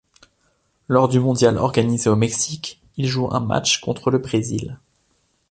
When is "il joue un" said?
2.97-3.39